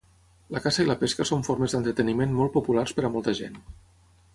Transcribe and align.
La 0.55 0.61
caça 0.63 0.85
i 0.85 0.87
la 0.87 0.95
pesca 1.03 1.27
son 1.33 1.45
formes 1.49 1.77
d"entreteniment 1.77 2.37
molt 2.41 2.59
populars 2.59 2.97
per 3.01 3.09
a 3.11 3.17
molta 3.19 3.41
gent. 3.43 3.65